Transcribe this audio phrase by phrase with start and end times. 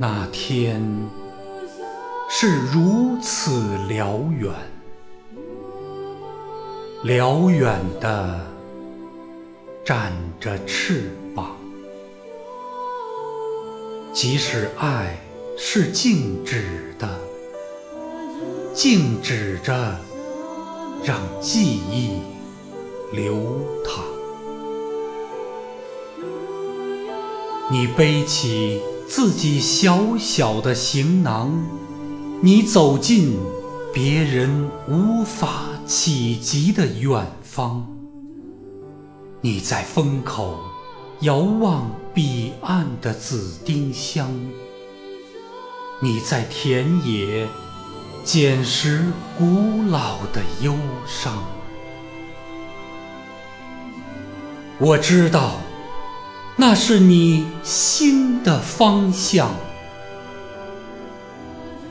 [0.00, 0.80] 那天
[2.30, 4.54] 是如此辽远，
[7.02, 8.46] 辽远的
[9.84, 11.56] 展着翅膀。
[14.12, 15.18] 即使爱
[15.56, 17.08] 是静止的，
[18.72, 19.98] 静止着，
[21.02, 22.20] 让记忆
[23.12, 23.34] 流
[23.84, 24.04] 淌。
[27.68, 31.50] 你背起自己小小的行囊，
[32.42, 33.38] 你走进
[33.92, 37.88] 别人无法企及的远方。
[39.40, 40.58] 你在风口
[41.20, 44.30] 遥望彼岸的紫丁香，
[46.00, 47.48] 你在田野
[48.22, 49.06] 捡拾
[49.38, 50.74] 古老的忧
[51.06, 51.42] 伤。
[54.78, 55.54] 我知道。
[56.60, 59.54] 那是你心的方向。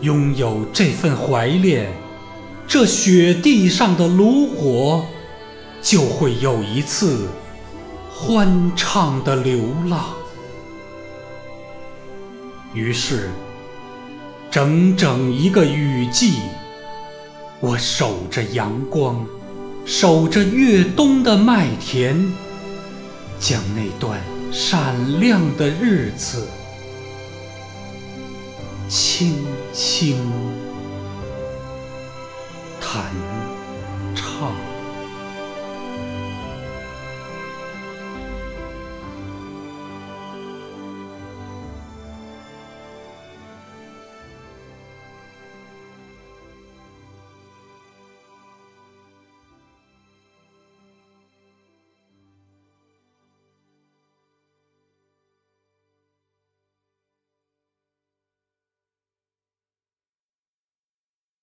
[0.00, 1.92] 拥有这份怀恋，
[2.66, 5.04] 这雪地上的炉火，
[5.82, 7.28] 就会有一次
[8.10, 10.06] 欢畅的流浪。
[12.72, 13.28] 于是，
[14.50, 16.38] 整整一个雨季，
[17.60, 19.26] 我守着阳光，
[19.84, 22.32] 守着越冬的麦田，
[23.38, 24.18] 将那段。
[24.56, 26.46] 闪亮的日子，
[28.88, 30.16] 轻轻
[32.80, 33.10] 弹
[34.14, 34.54] 唱。